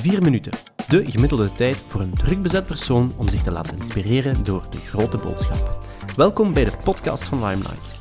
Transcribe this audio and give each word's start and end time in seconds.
Vier 0.00 0.22
minuten. 0.22 0.52
De 0.88 1.10
gemiddelde 1.10 1.52
tijd 1.52 1.76
voor 1.76 2.00
een 2.00 2.14
druk 2.14 2.42
bezet 2.42 2.66
persoon 2.66 3.18
om 3.18 3.28
zich 3.28 3.42
te 3.42 3.50
laten 3.50 3.76
inspireren 3.76 4.44
door 4.44 4.70
de 4.70 4.76
grote 4.76 5.18
boodschap. 5.18 5.86
Welkom 6.16 6.52
bij 6.52 6.64
de 6.64 6.76
podcast 6.84 7.22
van 7.24 7.44
Limelight. 7.44 7.98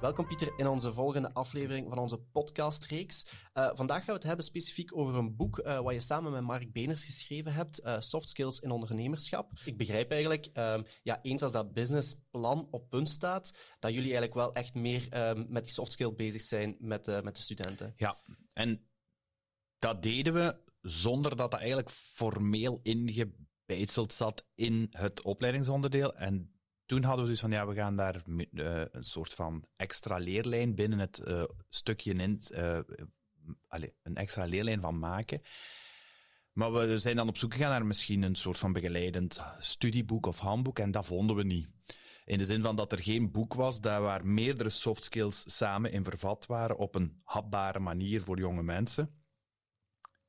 Welkom 0.00 0.26
Pieter 0.26 0.52
in 0.56 0.66
onze 0.66 0.92
volgende 0.92 1.32
aflevering 1.32 1.88
van 1.88 1.98
onze 1.98 2.18
podcastreeks. 2.18 3.26
Uh, 3.54 3.70
vandaag 3.74 3.96
gaan 3.96 4.06
we 4.06 4.12
het 4.12 4.22
hebben 4.22 4.44
specifiek 4.44 4.96
over 4.96 5.14
een 5.14 5.36
boek 5.36 5.58
uh, 5.58 5.80
wat 5.80 5.94
je 5.94 6.00
samen 6.00 6.32
met 6.32 6.42
Mark 6.42 6.72
Beners 6.72 7.04
geschreven 7.04 7.52
hebt, 7.52 7.84
uh, 7.84 7.96
Soft 8.00 8.28
Skills 8.28 8.60
in 8.60 8.70
Ondernemerschap. 8.70 9.50
Ik 9.64 9.76
begrijp 9.76 10.10
eigenlijk, 10.10 10.48
um, 10.54 10.84
ja, 11.02 11.18
eens 11.22 11.42
als 11.42 11.52
dat 11.52 11.72
businessplan 11.72 12.68
op 12.70 12.90
punt 12.90 13.08
staat, 13.08 13.52
dat 13.78 13.90
jullie 13.90 14.12
eigenlijk 14.12 14.34
wel 14.34 14.54
echt 14.54 14.74
meer 14.74 15.28
um, 15.28 15.46
met 15.48 15.64
die 15.64 15.72
soft 15.72 15.92
skill 15.92 16.12
bezig 16.12 16.40
zijn 16.40 16.76
met, 16.78 17.22
met 17.22 17.36
de 17.36 17.42
studenten. 17.42 17.94
Ja, 17.96 18.16
en 18.52 18.86
dat 19.78 20.02
deden 20.02 20.34
we 20.34 20.70
zonder 20.82 21.36
dat 21.36 21.50
dat 21.50 21.60
eigenlijk 21.60 21.90
formeel 21.90 22.80
ingebeitseld 22.82 24.12
zat 24.12 24.46
in 24.54 24.86
het 24.90 25.22
opleidingsonderdeel. 25.22 26.14
En 26.14 26.52
toen 26.86 27.02
hadden 27.02 27.24
we 27.24 27.30
dus 27.30 27.40
van, 27.40 27.50
ja, 27.50 27.66
we 27.66 27.74
gaan 27.74 27.96
daar 27.96 28.22
uh, 28.26 28.82
een 28.90 29.04
soort 29.04 29.34
van 29.34 29.64
extra 29.76 30.16
leerlijn 30.16 30.74
binnen 30.74 30.98
het 30.98 31.22
uh, 31.24 31.44
stukje 31.68 32.14
in, 32.14 32.40
allez, 33.68 33.90
een 34.02 34.16
extra 34.16 34.44
leerlijn 34.44 34.80
van 34.80 34.98
maken. 34.98 35.42
Maar 36.52 36.72
we 36.72 36.98
zijn 36.98 37.16
dan 37.16 37.28
op 37.28 37.36
zoek 37.36 37.52
gegaan 37.52 37.70
naar 37.70 37.86
misschien 37.86 38.22
een 38.22 38.34
soort 38.34 38.58
van 38.58 38.72
begeleidend 38.72 39.44
studieboek 39.58 40.26
of 40.26 40.38
handboek 40.38 40.78
en 40.78 40.90
dat 40.90 41.06
vonden 41.06 41.36
we 41.36 41.42
niet. 41.42 41.68
In 42.24 42.38
de 42.38 42.44
zin 42.44 42.62
van 42.62 42.76
dat 42.76 42.92
er 42.92 43.02
geen 43.02 43.30
boek 43.30 43.54
was 43.54 43.80
daar 43.80 44.02
waar 44.02 44.26
meerdere 44.26 44.70
soft 44.70 45.04
skills 45.04 45.56
samen 45.56 45.92
in 45.92 46.04
vervat 46.04 46.46
waren 46.46 46.76
op 46.76 46.94
een 46.94 47.20
hapbare 47.24 47.78
manier 47.78 48.22
voor 48.22 48.38
jonge 48.38 48.62
mensen. 48.62 49.21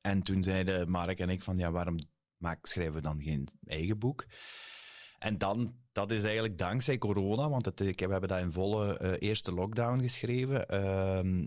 En 0.06 0.22
toen 0.22 0.42
zeiden 0.42 0.90
Mark 0.90 1.18
en 1.18 1.28
ik 1.28 1.42
van, 1.42 1.58
ja, 1.58 1.70
waarom 1.70 1.98
maak, 2.36 2.66
schrijven 2.66 2.94
we 2.94 3.00
dan 3.00 3.22
geen 3.22 3.48
eigen 3.66 3.98
boek? 3.98 4.26
En 5.18 5.38
dan, 5.38 5.74
dat 5.92 6.10
is 6.10 6.22
eigenlijk 6.22 6.58
dankzij 6.58 6.98
corona, 6.98 7.48
want 7.48 7.80
ik, 7.80 8.00
we 8.00 8.10
hebben 8.10 8.28
dat 8.28 8.40
in 8.40 8.52
volle 8.52 9.00
uh, 9.02 9.12
eerste 9.18 9.52
lockdown 9.52 10.00
geschreven. 10.00 10.66
Uh, 10.70 11.46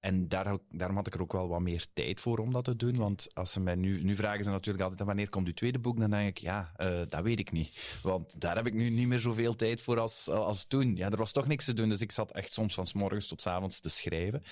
en 0.00 0.28
daar, 0.28 0.58
daarom 0.68 0.96
had 0.96 1.06
ik 1.06 1.14
er 1.14 1.20
ook 1.20 1.32
wel 1.32 1.48
wat 1.48 1.60
meer 1.60 1.86
tijd 1.92 2.20
voor 2.20 2.38
om 2.38 2.52
dat 2.52 2.64
te 2.64 2.76
doen. 2.76 2.96
Want 2.96 3.34
als 3.34 3.52
ze 3.52 3.60
mij 3.60 3.74
nu, 3.74 4.02
nu 4.02 4.14
vragen 4.14 4.44
ze 4.44 4.50
natuurlijk 4.50 4.84
altijd 4.84 5.06
wanneer 5.06 5.28
komt 5.28 5.46
uw 5.46 5.52
tweede 5.52 5.78
boek, 5.78 5.98
dan 6.00 6.10
denk 6.10 6.28
ik, 6.28 6.38
ja, 6.38 6.72
uh, 6.76 7.00
dat 7.06 7.22
weet 7.22 7.38
ik 7.38 7.52
niet. 7.52 7.98
Want 8.02 8.40
daar 8.40 8.56
heb 8.56 8.66
ik 8.66 8.74
nu 8.74 8.90
niet 8.90 9.08
meer 9.08 9.20
zoveel 9.20 9.54
tijd 9.56 9.82
voor 9.82 9.98
als, 9.98 10.28
als 10.28 10.64
toen. 10.64 10.96
Ja, 10.96 11.10
er 11.10 11.16
was 11.16 11.32
toch 11.32 11.46
niks 11.46 11.64
te 11.64 11.74
doen, 11.74 11.88
dus 11.88 12.00
ik 12.00 12.12
zat 12.12 12.32
echt 12.32 12.52
soms 12.52 12.74
van 12.74 12.86
s 12.86 12.92
morgens 12.92 13.28
tot 13.28 13.42
s 13.42 13.46
avonds 13.46 13.80
te 13.80 13.88
schrijven. 13.88 14.42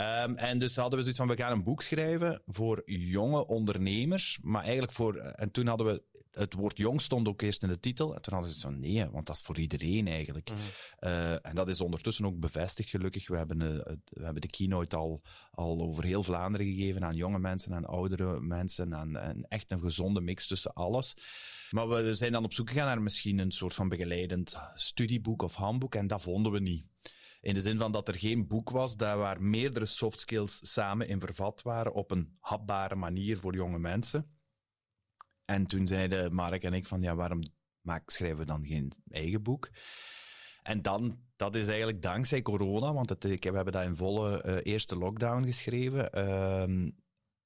Um, 0.00 0.36
en 0.36 0.58
dus 0.58 0.76
hadden 0.76 0.98
we 0.98 1.04
zoiets 1.04 1.20
van, 1.20 1.28
we 1.28 1.42
gaan 1.42 1.52
een 1.52 1.64
boek 1.64 1.82
schrijven 1.82 2.42
voor 2.46 2.82
jonge 2.86 3.46
ondernemers, 3.46 4.38
maar 4.42 4.62
eigenlijk 4.62 4.92
voor, 4.92 5.16
en 5.16 5.50
toen 5.50 5.66
hadden 5.66 5.86
we, 5.86 6.02
het 6.30 6.54
woord 6.54 6.78
jong 6.78 7.00
stond 7.00 7.28
ook 7.28 7.42
eerst 7.42 7.62
in 7.62 7.68
de 7.68 7.80
titel, 7.80 8.14
en 8.14 8.22
toen 8.22 8.34
hadden 8.34 8.52
ze 8.52 8.58
zoiets 8.58 8.80
van, 8.80 8.90
nee, 8.90 9.10
want 9.10 9.26
dat 9.26 9.36
is 9.36 9.42
voor 9.42 9.58
iedereen 9.58 10.08
eigenlijk. 10.08 10.50
Mm. 10.50 10.56
Uh, 11.00 11.46
en 11.46 11.54
dat 11.54 11.68
is 11.68 11.80
ondertussen 11.80 12.26
ook 12.26 12.40
bevestigd, 12.40 12.90
gelukkig. 12.90 13.28
We 13.28 13.36
hebben, 13.36 13.60
uh, 13.60 13.68
we 14.04 14.24
hebben 14.24 14.40
de 14.40 14.46
keynote 14.46 14.96
al, 14.96 15.22
al 15.50 15.80
over 15.80 16.04
heel 16.04 16.22
Vlaanderen 16.22 16.66
gegeven 16.66 17.04
aan 17.04 17.16
jonge 17.16 17.38
mensen, 17.38 17.74
aan 17.74 17.84
oudere 17.84 18.40
mensen, 18.40 18.94
aan, 18.94 19.18
aan 19.18 19.44
echt 19.48 19.70
een 19.72 19.80
gezonde 19.80 20.20
mix 20.20 20.46
tussen 20.46 20.72
alles. 20.72 21.16
Maar 21.70 21.88
we 21.88 22.14
zijn 22.14 22.32
dan 22.32 22.44
op 22.44 22.52
zoek 22.52 22.68
gegaan 22.68 22.86
naar 22.86 23.02
misschien 23.02 23.38
een 23.38 23.52
soort 23.52 23.74
van 23.74 23.88
begeleidend 23.88 24.60
studieboek 24.74 25.42
of 25.42 25.54
handboek, 25.54 25.94
en 25.94 26.06
dat 26.06 26.22
vonden 26.22 26.52
we 26.52 26.60
niet. 26.60 26.84
In 27.42 27.54
de 27.54 27.60
zin 27.60 27.78
van 27.78 27.92
dat 27.92 28.08
er 28.08 28.18
geen 28.18 28.46
boek 28.46 28.70
was 28.70 28.96
daar 28.96 29.18
waar 29.18 29.42
meerdere 29.42 29.86
soft 29.86 30.20
skills 30.20 30.72
samen 30.72 31.08
in 31.08 31.20
vervat 31.20 31.62
waren 31.62 31.92
op 31.92 32.10
een 32.10 32.36
hapbare 32.40 32.94
manier 32.94 33.38
voor 33.38 33.54
jonge 33.54 33.78
mensen. 33.78 34.36
En 35.44 35.66
toen 35.66 35.86
zeiden 35.86 36.34
Mark 36.34 36.62
en 36.62 36.72
ik 36.72 36.86
van, 36.86 37.02
ja, 37.02 37.14
waarom 37.14 37.42
maak, 37.80 38.10
schrijven 38.10 38.38
we 38.38 38.44
dan 38.44 38.66
geen 38.66 38.92
eigen 39.10 39.42
boek? 39.42 39.70
En 40.62 40.82
dan, 40.82 41.18
dat 41.36 41.54
is 41.54 41.66
eigenlijk 41.66 42.02
dankzij 42.02 42.42
corona, 42.42 42.92
want 42.92 43.08
het, 43.08 43.24
we 43.24 43.50
hebben 43.54 43.72
dat 43.72 43.84
in 43.84 43.96
volle 43.96 44.44
uh, 44.46 44.56
eerste 44.62 44.96
lockdown 44.96 45.44
geschreven. 45.44 46.18
Uh, 46.18 46.90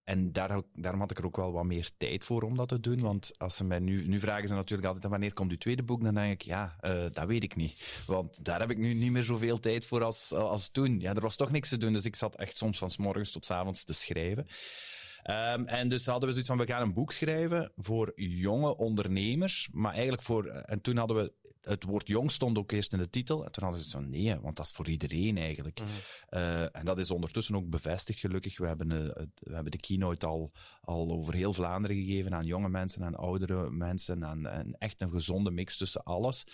en 0.06 0.32
daar, 0.32 0.60
daarom 0.74 1.00
had 1.00 1.10
ik 1.10 1.18
er 1.18 1.24
ook 1.24 1.36
wel 1.36 1.52
wat 1.52 1.64
meer 1.64 1.90
tijd 1.96 2.24
voor 2.24 2.42
om 2.42 2.56
dat 2.56 2.68
te 2.68 2.80
doen. 2.80 3.00
Want 3.00 3.32
als 3.38 3.56
ze 3.56 3.64
mij 3.64 3.78
nu, 3.78 4.06
nu 4.06 4.18
vragen 4.18 4.48
ze 4.48 4.54
natuurlijk 4.54 4.88
altijd 4.88 5.06
wanneer 5.06 5.32
komt 5.32 5.50
uw 5.50 5.56
tweede 5.56 5.82
boek, 5.82 6.02
dan 6.02 6.14
denk 6.14 6.32
ik, 6.32 6.42
ja, 6.42 6.76
uh, 6.80 7.04
dat 7.10 7.26
weet 7.26 7.42
ik 7.42 7.56
niet. 7.56 8.02
Want 8.06 8.44
daar 8.44 8.60
heb 8.60 8.70
ik 8.70 8.78
nu 8.78 8.94
niet 8.94 9.10
meer 9.10 9.24
zoveel 9.24 9.60
tijd 9.60 9.86
voor 9.86 10.02
als, 10.02 10.32
als 10.32 10.68
toen. 10.68 11.00
Ja, 11.00 11.14
er 11.14 11.20
was 11.20 11.36
toch 11.36 11.50
niks 11.50 11.68
te 11.68 11.76
doen, 11.76 11.92
dus 11.92 12.04
ik 12.04 12.16
zat 12.16 12.34
echt 12.34 12.56
soms 12.56 12.78
van 12.78 12.90
morgens 12.96 13.30
tot 13.30 13.50
avonds 13.50 13.84
te 13.84 13.92
schrijven. 13.92 14.46
Um, 15.30 15.66
en 15.66 15.88
dus 15.88 16.06
hadden 16.06 16.24
we 16.28 16.30
zoiets 16.30 16.50
van, 16.50 16.58
we 16.58 16.72
gaan 16.72 16.82
een 16.82 16.94
boek 16.94 17.12
schrijven 17.12 17.72
voor 17.76 18.12
jonge 18.16 18.76
ondernemers, 18.76 19.68
maar 19.72 19.92
eigenlijk 19.92 20.22
voor, 20.22 20.46
en 20.46 20.80
toen 20.80 20.96
hadden 20.96 21.16
we 21.16 21.32
het 21.68 21.84
woord 21.84 22.08
jong 22.08 22.30
stond 22.30 22.58
ook 22.58 22.72
eerst 22.72 22.92
in 22.92 22.98
de 22.98 23.10
titel. 23.10 23.44
En 23.44 23.52
toen 23.52 23.64
hadden 23.64 23.82
ze 23.82 23.88
zo, 23.88 24.00
nee, 24.00 24.40
want 24.40 24.56
dat 24.56 24.66
is 24.66 24.72
voor 24.72 24.88
iedereen 24.88 25.38
eigenlijk. 25.38 25.80
Mm 25.80 25.86
uh, 26.30 26.76
en 26.76 26.84
dat 26.84 26.98
is 26.98 27.10
ondertussen 27.10 27.56
ook 27.56 27.70
bevestigd, 27.70 28.20
gelukkig. 28.20 28.58
We 28.58 28.66
hebben, 28.66 28.90
uh, 28.90 28.98
we 29.34 29.54
hebben 29.54 29.70
de 29.70 29.78
keynote 29.78 30.26
al, 30.26 30.52
al 30.80 31.10
over 31.10 31.34
heel 31.34 31.52
Vlaanderen 31.52 31.96
gegeven 31.96 32.34
aan 32.34 32.44
jonge 32.44 32.68
mensen, 32.68 33.04
aan 33.04 33.14
oudere 33.14 33.70
mensen, 33.70 34.24
aan, 34.24 34.48
aan 34.48 34.74
echt 34.78 35.00
een 35.00 35.10
gezonde 35.10 35.50
mix 35.50 35.76
tussen 35.76 36.04
alles. 36.04 36.46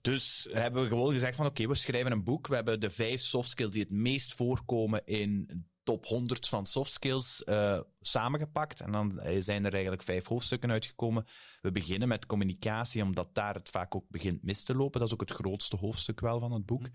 Dus 0.00 0.48
hebben 0.50 0.82
we 0.82 0.88
gewoon 0.88 1.12
gezegd 1.12 1.36
van 1.36 1.46
oké, 1.46 1.62
okay, 1.62 1.72
we 1.72 1.78
schrijven 1.78 2.12
een 2.12 2.24
boek. 2.24 2.46
We 2.46 2.54
hebben 2.54 2.80
de 2.80 2.90
vijf 2.90 3.20
soft 3.20 3.50
skills 3.50 3.70
die 3.70 3.82
het 3.82 3.90
meest 3.90 4.34
voorkomen 4.34 5.02
in 5.04 5.48
top 5.86 6.06
100 6.06 6.48
van 6.48 6.66
soft 6.66 6.92
skills 6.92 7.42
uh, 7.44 7.80
samengepakt. 8.00 8.80
En 8.80 8.92
dan 8.92 9.20
zijn 9.38 9.64
er 9.64 9.72
eigenlijk 9.72 10.02
vijf 10.02 10.26
hoofdstukken 10.26 10.70
uitgekomen. 10.70 11.26
We 11.60 11.72
beginnen 11.72 12.08
met 12.08 12.26
communicatie, 12.26 13.02
omdat 13.02 13.34
daar 13.34 13.54
het 13.54 13.68
vaak 13.68 13.94
ook 13.94 14.08
begint 14.08 14.42
mis 14.42 14.62
te 14.62 14.74
lopen. 14.74 14.98
Dat 15.00 15.08
is 15.08 15.14
ook 15.14 15.28
het 15.28 15.30
grootste 15.30 15.76
hoofdstuk 15.76 16.20
wel 16.20 16.38
van 16.38 16.52
het 16.52 16.66
boek. 16.66 16.80
Mm. 16.80 16.92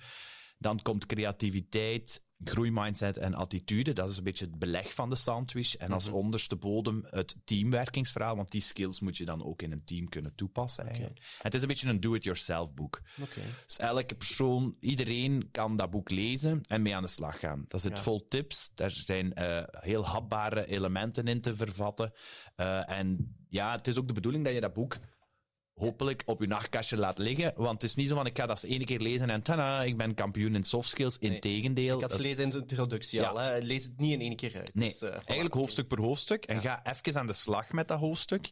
Dan 0.57 0.81
komt 0.81 1.06
creativiteit, 1.06 2.24
groeimindset 2.44 3.18
en 3.18 3.34
attitude. 3.34 3.94
Dat 3.94 4.09
is 4.09 4.18
een 4.18 4.24
beetje 4.24 4.46
het 4.46 4.59
beleg 4.59 4.94
van 4.94 5.09
de 5.09 5.16
sandwich. 5.16 5.75
En 5.75 5.91
als 5.91 6.06
mhm. 6.06 6.13
onderste 6.13 6.56
bodem 6.56 7.06
het 7.09 7.35
teamwerkingsverhaal, 7.46 8.35
want 8.35 8.52
die 8.52 8.62
skills 8.62 9.00
moet 9.00 9.18
je 9.18 9.25
dan 9.25 9.44
ook 9.44 9.62
in 9.62 9.72
een 9.72 9.84
team 9.84 10.09
kunnen 10.09 10.35
toepassen. 10.35 10.85
Okay. 10.85 11.13
Het 11.41 11.53
is 11.53 11.62
een 11.62 11.68
beetje 11.68 11.90
een 11.90 12.00
do-it-yourself 12.00 12.74
boek. 12.74 13.02
Okay. 13.22 13.44
Dus 13.66 13.78
elke 13.78 14.16
persoon, 14.16 14.75
iedereen 14.79 15.50
kan 15.52 15.75
dat 15.78 15.90
boek 15.90 16.09
lezen 16.09 16.62
en 16.68 16.81
mee 16.81 16.96
aan 16.96 17.03
de 17.03 17.09
slag 17.09 17.40
gaan. 17.40 17.66
Dat 17.68 17.81
zit 17.81 18.00
vol 18.00 18.28
tips. 18.28 18.72
Daar 18.75 18.91
zijn 18.91 19.34
uh, 19.38 19.63
heel 19.69 20.06
hapbare 20.06 20.66
elementen 20.68 21.25
in 21.25 21.41
te 21.41 21.56
vervatten. 21.56 22.13
Uh, 22.58 22.90
en 22.90 23.35
ja, 23.50 23.72
het 23.72 23.88
is 23.88 23.97
ook 23.97 24.08
de 24.08 24.13
bedoeling 24.13 24.44
dat 24.44 24.53
je 24.53 24.62
dat 24.62 24.73
boek 24.73 24.97
hopelijk 25.73 26.23
op 26.25 26.41
je 26.41 26.47
nachtkastje 26.47 26.97
laat 26.97 27.17
liggen. 27.17 27.53
Want 27.55 27.81
het 27.81 27.83
is 27.83 27.95
niet 27.95 28.09
zo 28.09 28.15
van, 28.15 28.25
ik 28.25 28.37
ga 28.37 28.45
dat 28.45 28.63
eens 28.63 28.71
één 28.71 28.85
keer 28.85 28.99
lezen 28.99 29.29
en 29.29 29.41
tada, 29.41 29.83
ik 29.83 29.97
ben 29.97 30.13
kampioen 30.13 30.55
in 30.55 30.63
soft 30.63 30.89
skills. 30.89 31.17
Integendeel. 31.17 31.95
Ik 31.95 32.01
had 32.01 32.11
het 32.11 32.21
gelezen 32.21 32.43
in 32.43 32.49
de 32.49 32.57
introductie 32.57 33.23
al. 33.23 33.37
Hè. 33.37 33.57
Lees 33.57 33.83
het 33.83 33.97
niet 33.97 34.11
in 34.11 34.21
één 34.21 34.35
keer 34.35 34.55
uit. 34.55 34.75
Nee, 34.75 34.89
dus, 34.89 35.01
uh, 35.01 35.09
eigenlijk 35.11 35.53
hoofdstuk 35.53 35.87
per 35.87 35.99
hoofdstuk. 35.99 36.45
En 36.45 36.61
ga 36.61 36.85
even 36.85 37.19
aan 37.19 37.27
de 37.27 37.33
slag 37.33 37.71
met 37.71 37.87
dat 37.87 37.99
hoofdstuk. 37.99 38.51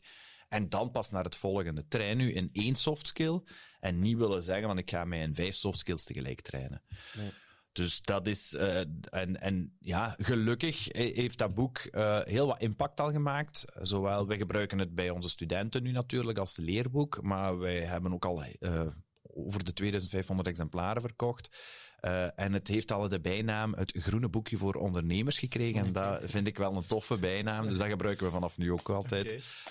En 0.49 0.69
dan 0.69 0.91
pas 0.91 1.11
naar 1.11 1.23
het 1.23 1.35
volgende. 1.35 1.87
Train 1.87 2.17
nu 2.17 2.33
in 2.33 2.49
één 2.53 2.75
soft 2.75 3.07
skill. 3.07 3.41
En 3.79 3.99
niet 3.99 4.17
willen 4.17 4.43
zeggen, 4.43 4.67
van 4.67 4.77
ik 4.77 4.89
ga 4.89 5.05
mij 5.05 5.21
in 5.21 5.35
vijf 5.35 5.55
soft 5.55 5.77
skills 5.77 6.03
tegelijk 6.03 6.41
trainen. 6.41 6.81
Nee. 7.13 7.31
Dus 7.79 8.01
dat 8.01 8.27
is. 8.27 8.53
Uh, 8.53 8.79
en, 9.09 9.41
en 9.41 9.77
ja, 9.79 10.15
gelukkig 10.17 10.87
heeft 10.91 11.37
dat 11.37 11.55
boek 11.55 11.81
uh, 11.91 12.19
heel 12.23 12.47
wat 12.47 12.61
impact 12.61 12.99
al 12.99 13.11
gemaakt. 13.11 13.65
Zowel, 13.81 14.27
wij 14.27 14.37
gebruiken 14.37 14.79
het 14.79 14.95
bij 14.95 15.09
onze 15.09 15.29
studenten 15.29 15.83
nu 15.83 15.91
natuurlijk 15.91 16.37
als 16.37 16.57
leerboek, 16.57 17.21
maar 17.21 17.57
wij 17.57 17.79
hebben 17.79 18.13
ook 18.13 18.25
al 18.25 18.43
uh, 18.59 18.81
over 19.21 19.63
de 19.63 19.73
2500 19.73 20.47
exemplaren 20.47 21.01
verkocht. 21.01 21.57
Uh, 22.01 22.39
en 22.39 22.53
het 22.53 22.67
heeft 22.67 22.91
al 22.91 23.07
de 23.07 23.19
bijnaam 23.19 23.73
het 23.73 23.95
groene 23.99 24.29
boekje 24.29 24.57
voor 24.57 24.75
ondernemers 24.75 25.39
gekregen. 25.39 25.85
En 25.85 25.91
dat 25.91 26.21
vind 26.23 26.47
ik 26.47 26.57
wel 26.57 26.75
een 26.75 26.85
toffe 26.87 27.17
bijnaam. 27.17 27.67
Dus 27.67 27.77
dat 27.77 27.87
gebruiken 27.87 28.25
we 28.25 28.31
vanaf 28.31 28.57
nu 28.57 28.71
ook 28.71 28.89
altijd. 28.89 29.25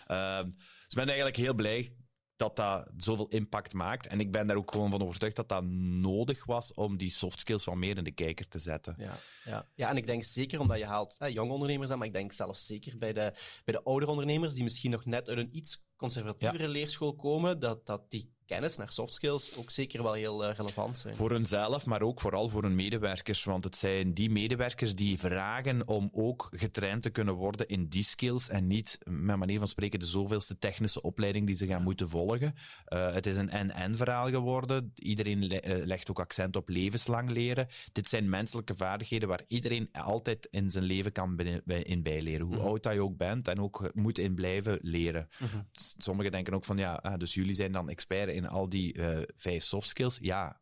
Okay. 0.07 0.41
Uh, 0.41 0.45
dus 0.45 0.89
ik 0.89 0.95
ben 0.95 1.07
eigenlijk 1.07 1.37
heel 1.37 1.55
blij 1.55 1.93
dat 2.39 2.57
dat 2.57 2.89
zoveel 2.97 3.29
impact 3.29 3.73
maakt. 3.73 4.07
En 4.07 4.21
ik 4.21 4.33
ben 4.33 4.47
daar 4.47 4.57
ook 4.57 4.73
gewoon 4.73 4.91
van 4.91 5.03
overtuigd 5.03 5.37
dat 5.37 5.49
dat 5.49 5.65
nodig 5.65 6.45
was 6.45 6.75
om 6.75 6.97
die 6.97 7.11
soft 7.11 7.41
skills 7.41 7.65
wat 7.65 7.75
meer 7.75 7.97
in 7.97 8.05
de 8.05 8.13
kijker 8.13 8.49
te 8.49 8.59
zetten. 8.59 8.95
Ja, 8.99 9.17
ja. 9.45 9.69
ja 9.75 9.89
en 9.89 9.97
ik 9.97 10.07
denk 10.07 10.25
zeker 10.25 10.61
omdat 10.61 10.79
je 10.79 10.85
haalt 10.85 11.17
hè, 11.19 11.27
jonge 11.27 11.53
ondernemers 11.53 11.91
aan, 11.91 11.99
maar 11.99 12.07
ik 12.07 12.13
denk 12.13 12.33
zelfs 12.33 12.67
zeker 12.67 12.99
bij 12.99 13.13
de, 13.13 13.33
bij 13.65 13.75
de 13.75 13.83
oudere 13.83 14.11
ondernemers 14.11 14.55
die 14.55 14.63
misschien 14.63 14.91
nog 14.91 15.05
net 15.05 15.29
uit 15.29 15.39
een 15.39 15.57
iets 15.57 15.87
conservatievere 15.97 16.69
leerschool 16.69 17.15
komen, 17.15 17.59
dat, 17.59 17.87
dat 17.87 18.11
die 18.11 18.37
kennis, 18.49 18.77
naar 18.77 18.93
soft 18.93 19.13
skills, 19.13 19.57
ook 19.57 19.71
zeker 19.71 20.03
wel 20.03 20.13
heel 20.13 20.49
uh, 20.49 20.55
relevant 20.57 20.99
zijn. 20.99 21.17
Voor 21.17 21.31
hunzelf, 21.31 21.87
maar 21.87 22.03
ook 22.03 22.21
vooral 22.21 22.49
voor 22.49 22.63
hun 22.63 22.75
medewerkers. 22.75 23.45
Want 23.45 23.65
het 23.65 23.77
zijn 23.77 24.15
die 24.15 24.31
medewerkers 24.31 24.95
die 24.95 25.19
vragen 25.19 25.89
om 25.89 26.09
ook 26.13 26.49
getraind 26.51 27.03
te 27.03 27.11
kunnen 27.11 27.35
worden 27.35 27.69
in 27.69 27.89
die 27.89 28.03
skills 28.03 28.49
en 28.49 28.67
niet, 28.67 28.99
met 29.05 29.37
manier 29.37 29.59
van 29.59 29.69
spreken, 29.69 29.99
de 29.99 30.07
zoveelste 30.07 30.59
technische 30.59 31.03
opleiding 31.03 31.47
die 31.47 31.57
ze 31.57 31.67
gaan 31.67 31.83
moeten 31.83 32.09
volgen. 32.09 32.55
Uh, 32.89 33.13
het 33.13 33.27
is 33.27 33.37
een 33.37 33.51
en-en 33.51 33.97
verhaal 33.97 34.29
geworden. 34.29 34.93
Iedereen 34.95 35.47
le 35.47 35.63
uh, 35.65 35.87
legt 35.87 36.11
ook 36.11 36.21
accent 36.21 36.57
op 36.57 36.69
levenslang 36.69 37.31
leren. 37.31 37.69
Dit 37.93 38.09
zijn 38.09 38.29
menselijke 38.29 38.75
vaardigheden 38.75 39.29
waar 39.29 39.43
iedereen 39.49 39.89
altijd 39.93 40.49
in 40.51 40.71
zijn 40.71 40.85
leven 40.85 41.13
kan 41.13 41.39
in 41.67 42.03
bijleren. 42.03 42.47
Hoe 42.47 42.55
mm 42.55 42.61
-hmm. 42.61 42.69
oud 42.69 42.83
dat 42.83 42.93
je 42.93 43.03
ook 43.03 43.17
bent 43.17 43.49
en 43.49 43.61
ook 43.61 43.91
moet 43.95 44.19
in 44.19 44.35
blijven 44.35 44.79
leren. 44.83 45.29
Mm 45.39 45.49
-hmm. 45.49 45.67
Sommigen 45.99 46.33
denken 46.33 46.55
ook 46.55 46.65
van 46.65 46.79
ja, 46.79 46.95
ah, 46.95 47.19
dus 47.19 47.35
jullie 47.35 47.55
zijn 47.55 47.73
dan 47.73 47.89
expert 47.89 48.37
in 48.39 48.49
al 48.49 48.69
die 48.69 48.95
uh, 48.95 49.19
vijf 49.37 49.63
soft 49.63 49.89
skills. 49.89 50.19
Ja, 50.21 50.61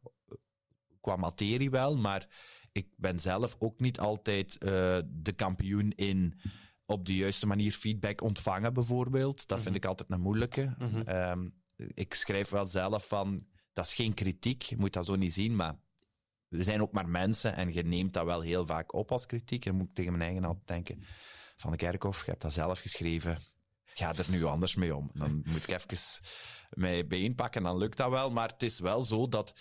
qua 1.01 1.17
materie 1.17 1.71
wel, 1.71 1.97
maar 1.97 2.29
ik 2.73 2.89
ben 2.97 3.19
zelf 3.19 3.57
ook 3.59 3.81
niet 3.81 3.99
altijd 3.99 4.55
uh, 4.55 4.69
de 5.07 5.33
kampioen 5.37 5.91
in 5.91 6.41
op 6.87 7.07
de 7.07 7.17
juiste 7.17 7.47
manier 7.47 7.73
feedback 7.73 8.21
ontvangen, 8.21 8.75
bijvoorbeeld. 8.75 9.37
Dat 9.37 9.49
mm 9.49 9.55
-hmm. 9.55 9.63
vind 9.63 9.75
ik 9.77 9.85
altijd 9.85 10.11
een 10.11 10.21
moeilijke. 10.21 10.75
Mm 10.79 10.89
-hmm. 10.89 11.09
um, 11.09 11.55
ik 11.77 12.15
schrijf 12.15 12.49
wel 12.49 12.67
zelf 12.67 13.09
van, 13.09 13.47
dat 13.73 13.87
is 13.87 13.95
geen 13.95 14.15
kritiek, 14.15 14.63
je 14.63 14.77
moet 14.77 14.93
dat 14.93 15.07
zo 15.07 15.17
niet 15.17 15.33
zien, 15.33 15.57
maar 15.57 15.75
we 16.49 16.63
zijn 16.63 16.83
ook 16.83 16.93
maar 16.93 17.09
mensen 17.09 17.57
en 17.57 17.73
je 17.73 17.83
neemt 17.83 18.13
dat 18.13 18.25
wel 18.25 18.41
heel 18.41 18.67
vaak 18.67 18.95
op 18.95 19.13
als 19.13 19.27
kritiek. 19.27 19.65
En 19.65 19.71
dan 19.71 19.81
moet 19.81 19.89
ik 19.89 19.95
tegen 19.95 20.13
mijn 20.13 20.25
eigen 20.25 20.45
altijd 20.45 20.67
denken, 20.67 21.03
Van 21.57 21.71
de 21.71 21.77
Kerkhof, 21.77 22.25
je 22.25 22.31
hebt 22.31 22.43
dat 22.43 22.53
zelf 22.53 22.81
geschreven, 22.81 23.39
ga 23.97 24.15
er 24.15 24.27
nu 24.29 24.45
anders 24.45 24.75
mee 24.75 24.97
om. 24.97 25.11
Dan 25.15 25.43
moet 25.45 25.63
ik 25.63 25.71
even 25.71 26.23
mij 26.71 27.07
bijeenpakken, 27.07 27.63
dan 27.63 27.79
lukt 27.79 27.97
dat 27.97 28.11
wel. 28.11 28.31
Maar 28.31 28.49
het 28.49 28.63
is 28.63 28.79
wel 28.79 29.05
zo 29.05 29.29
dat 29.29 29.55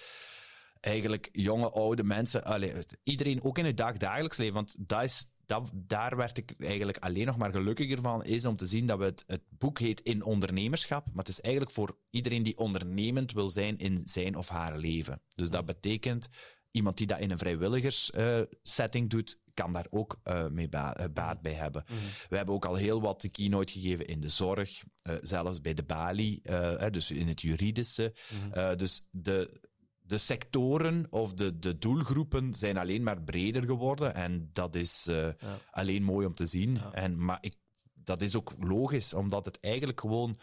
eigenlijk 0.79 1.29
jonge, 1.31 1.69
oude 1.69 2.03
mensen, 2.03 2.85
iedereen 3.03 3.43
ook 3.43 3.57
in 3.57 3.65
het 3.65 3.77
dagdagelijks 3.77 4.37
leven, 4.37 4.53
want 4.53 4.75
dat 4.77 5.03
is, 5.03 5.25
daar 5.73 6.15
werd 6.15 6.37
ik 6.37 6.53
eigenlijk 6.57 6.97
alleen 6.97 7.25
nog 7.25 7.37
maar 7.37 7.51
gelukkiger 7.51 8.01
van, 8.01 8.23
is 8.23 8.45
om 8.45 8.55
te 8.55 8.65
zien 8.65 8.87
dat 8.87 8.97
we 8.99 9.05
het, 9.05 9.23
het 9.27 9.43
boek 9.49 9.79
heet 9.79 10.01
In 10.01 10.23
Ondernemerschap, 10.23 11.05
maar 11.05 11.25
het 11.25 11.27
is 11.27 11.41
eigenlijk 11.41 11.73
voor 11.73 11.97
iedereen 12.09 12.43
die 12.43 12.57
ondernemend 12.57 13.31
wil 13.31 13.49
zijn 13.49 13.77
in 13.77 14.01
zijn 14.05 14.35
of 14.35 14.49
haar 14.49 14.77
leven. 14.77 15.21
Dus 15.35 15.49
dat 15.49 15.65
betekent, 15.65 16.29
iemand 16.75 16.97
die 16.97 17.07
dat 17.07 17.19
in 17.19 17.31
een 17.31 17.37
vrijwilligerssetting 17.37 19.09
doet, 19.09 19.39
kan 19.53 19.73
daar 19.73 19.87
ook 19.89 20.19
uh, 20.23 20.47
mee 20.47 20.69
ba 20.69 20.99
uh, 20.99 21.05
baat 21.13 21.41
bij 21.41 21.53
hebben. 21.53 21.83
Mm 21.87 21.97
-hmm. 21.97 22.07
We 22.29 22.35
hebben 22.37 22.55
ook 22.55 22.65
al 22.65 22.75
heel 22.75 23.01
wat 23.01 23.21
de 23.21 23.29
keynote 23.29 23.71
gegeven 23.71 24.07
in 24.07 24.21
de 24.21 24.29
zorg, 24.29 24.83
uh, 25.03 25.15
zelfs 25.21 25.61
bij 25.61 25.73
de 25.73 25.83
Bali, 25.83 26.41
dus 26.91 27.11
in 27.11 27.27
het 27.27 27.41
juridische. 27.41 28.13
Mm 28.29 28.51
-hmm. 28.51 28.77
dus 28.77 29.07
de, 29.11 29.61
de 30.01 30.17
sectoren 30.17 31.07
of 31.09 31.33
de, 31.33 31.59
de 31.59 31.77
doelgroepen 31.77 32.53
zijn 32.53 32.77
alleen 32.77 33.03
maar 33.03 33.21
breder 33.21 33.63
geworden 33.63 34.15
en 34.15 34.49
dat 34.53 34.75
is 34.75 35.03
ja. 35.05 35.35
alleen 35.71 36.03
mooi 36.03 36.25
om 36.25 36.33
te 36.33 36.45
zien. 36.45 36.75
Ja. 36.75 36.91
En, 36.91 37.25
maar 37.25 37.37
ik, 37.41 37.55
dat 37.93 38.21
is 38.21 38.35
ook 38.35 38.53
logisch, 38.59 39.13
omdat 39.13 39.45
het 39.45 39.59
eigenlijk 39.59 39.99
gewoon 39.99 40.37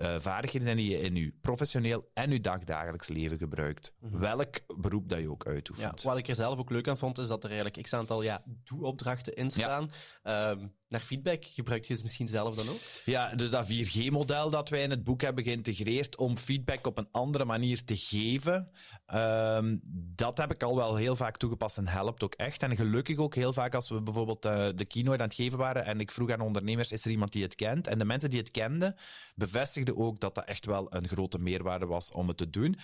uh, 0.00 0.18
vaardigheden 0.18 0.66
zijn 0.66 0.76
die 0.78 0.90
je 0.90 0.98
in 0.98 1.14
je 1.14 1.32
professioneel 1.40 2.10
en 2.14 2.30
je 2.30 2.40
dagdagelijks 2.40 3.08
leven 3.08 3.38
gebruikt. 3.38 3.94
Mm 4.00 4.10
-hmm. 4.10 4.20
Welk 4.20 4.60
beroep 4.76 5.08
dat 5.08 5.18
je 5.18 5.30
ook 5.30 5.46
uitoefent. 5.46 6.02
Ja, 6.02 6.08
wat 6.08 6.18
ik 6.18 6.28
er 6.28 6.34
zelf 6.34 6.58
ook 6.58 6.70
leuk 6.70 6.88
aan 6.88 6.98
vond, 6.98 7.18
is 7.18 7.28
dat 7.28 7.44
er 7.44 7.50
eigenlijk 7.50 7.82
x 7.82 7.94
aantal 7.94 8.22
ja, 8.22 8.42
doe-opdrachten 8.64 9.34
in 9.34 9.50
staan. 9.50 9.90
Ja. 10.22 10.50
Um, 10.50 10.76
naar 10.88 11.00
feedback 11.00 11.44
gebruikt 11.44 11.86
je 11.86 11.94
ze 11.94 12.02
misschien 12.02 12.28
zelf 12.28 12.54
dan 12.54 12.68
ook? 12.68 12.78
Ja, 13.04 13.34
dus 13.34 13.50
dat 13.50 13.66
4G-model 13.66 14.50
dat 14.50 14.68
wij 14.68 14.82
in 14.82 14.90
het 14.90 15.04
boek 15.04 15.20
hebben 15.20 15.44
geïntegreerd 15.44 16.16
om 16.16 16.36
feedback 16.36 16.86
op 16.86 16.98
een 16.98 17.08
andere 17.10 17.44
manier 17.44 17.84
te 17.84 17.96
geven, 17.96 18.70
um, 19.14 19.80
dat 20.14 20.38
heb 20.38 20.52
ik 20.52 20.62
al 20.62 20.76
wel 20.76 20.96
heel 20.96 21.16
vaak 21.16 21.36
toegepast 21.36 21.76
en 21.76 21.88
helpt 21.88 22.22
ook 22.22 22.34
echt. 22.34 22.62
En 22.62 22.76
gelukkig 22.76 23.16
ook 23.16 23.34
heel 23.34 23.52
vaak 23.52 23.74
als 23.74 23.88
we 23.88 24.02
bijvoorbeeld 24.02 24.46
uh, 24.46 24.68
de 24.74 24.84
keynote 24.84 25.18
aan 25.18 25.28
het 25.28 25.36
geven 25.36 25.58
waren 25.58 25.84
en 25.84 26.00
ik 26.00 26.10
vroeg 26.10 26.30
aan 26.30 26.40
ondernemers, 26.40 26.92
is 26.92 27.04
er 27.04 27.10
iemand 27.10 27.32
die 27.32 27.42
het 27.42 27.54
kent? 27.54 27.86
En 27.86 27.98
de 27.98 28.04
mensen 28.04 28.30
die 28.30 28.38
het 28.38 28.50
kenden, 28.50 28.96
bevestigden 29.34 29.96
ook 29.96 30.20
dat 30.20 30.34
dat 30.34 30.44
echt 30.44 30.66
wel 30.66 30.94
een 30.94 31.08
grote 31.08 31.38
meerwaarde 31.38 31.86
was 31.86 32.12
om 32.12 32.28
het 32.28 32.36
te 32.36 32.50
doen. 32.50 32.78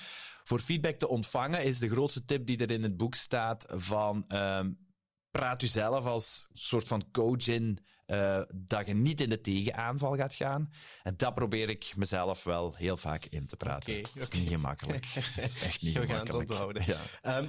Voor 0.45 0.61
feedback 0.61 0.99
te 0.99 1.09
ontvangen 1.09 1.65
is 1.65 1.79
de 1.79 1.91
grootste 1.91 2.25
tip 2.25 2.47
die 2.47 2.59
er 2.59 2.71
in 2.71 2.83
het 2.83 2.97
boek 2.97 3.15
staat 3.15 3.65
van 3.69 4.25
um, 4.35 4.79
praat 5.31 5.63
u 5.63 5.67
zelf 5.67 6.05
als 6.05 6.49
soort 6.53 6.87
van 6.87 7.11
coach 7.13 7.47
in 7.47 7.79
uh, 8.07 8.41
dat 8.55 8.87
je 8.87 8.95
niet 8.95 9.21
in 9.21 9.29
de 9.29 9.41
tegenaanval 9.41 10.17
gaat 10.17 10.35
gaan. 10.35 10.73
En 11.03 11.15
dat 11.17 11.35
probeer 11.35 11.69
ik 11.69 11.93
mezelf 11.97 12.45
wel 12.45 12.75
heel 12.77 12.97
vaak 12.97 13.25
in 13.25 13.47
te 13.47 13.57
praten. 13.57 13.89
Okay, 13.89 13.99
okay. 13.99 14.13
Dat 14.15 14.33
is 14.33 14.39
niet 14.41 14.49
gemakkelijk. 14.49 15.07
dat 15.15 15.45
is 15.45 15.63
echt 15.63 15.83
niet 15.83 15.95
We 15.95 16.01
gemakkelijk. 16.07 16.09
gaan 16.09 16.27
het 16.27 16.35
onthouden. 16.35 16.85
Ja. 17.23 17.39
Um, 17.39 17.49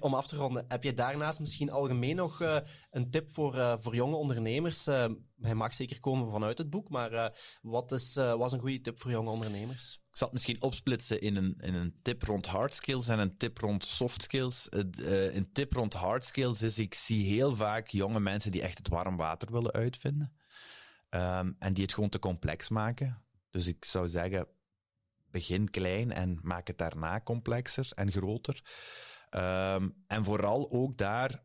Om 0.00 0.14
af 0.14 0.26
te 0.26 0.36
ronden, 0.36 0.64
heb 0.68 0.82
je 0.82 0.94
daarnaast 0.94 1.40
misschien 1.40 1.70
algemeen 1.70 2.16
nog 2.16 2.40
uh, 2.40 2.58
een 2.90 3.10
tip 3.10 3.30
voor, 3.30 3.56
uh, 3.56 3.74
voor 3.78 3.94
jonge 3.94 4.16
ondernemers? 4.16 4.88
Uh, 4.88 5.08
hij 5.40 5.54
mag 5.54 5.74
zeker 5.74 6.00
komen 6.00 6.30
vanuit 6.30 6.58
het 6.58 6.70
boek, 6.70 6.88
maar 6.88 7.32
wat 7.62 7.92
is, 7.92 8.14
was 8.14 8.52
een 8.52 8.60
goede 8.60 8.80
tip 8.80 9.00
voor 9.00 9.10
jonge 9.10 9.30
ondernemers? 9.30 9.94
Ik 9.94 10.16
zal 10.16 10.26
het 10.26 10.36
misschien 10.36 10.62
opsplitsen 10.62 11.20
in 11.20 11.36
een, 11.36 11.54
in 11.60 11.74
een 11.74 11.98
tip 12.02 12.22
rond 12.22 12.46
hard 12.46 12.74
skills 12.74 13.08
en 13.08 13.18
een 13.18 13.36
tip 13.36 13.58
rond 13.58 13.84
soft 13.84 14.22
skills. 14.22 14.68
een 14.70 15.52
tip 15.52 15.72
rond 15.72 15.94
hard 15.94 16.24
skills 16.24 16.62
is, 16.62 16.78
ik 16.78 16.94
zie 16.94 17.34
heel 17.34 17.54
vaak 17.54 17.88
jonge 17.88 18.20
mensen 18.20 18.50
die 18.50 18.62
echt 18.62 18.78
het 18.78 18.88
warm 18.88 19.16
water 19.16 19.52
willen 19.52 19.72
uitvinden. 19.72 20.32
Um, 21.10 21.56
en 21.58 21.72
die 21.72 21.82
het 21.82 21.92
gewoon 21.94 22.08
te 22.08 22.18
complex 22.18 22.68
maken. 22.68 23.22
Dus 23.50 23.66
ik 23.66 23.84
zou 23.84 24.08
zeggen, 24.08 24.46
begin 25.30 25.70
klein 25.70 26.12
en 26.12 26.38
maak 26.42 26.66
het 26.66 26.78
daarna 26.78 27.20
complexer 27.20 27.90
en 27.94 28.12
groter. 28.12 28.62
Um, 29.34 30.04
en 30.06 30.24
vooral 30.24 30.70
ook 30.70 30.96
daar, 30.96 31.42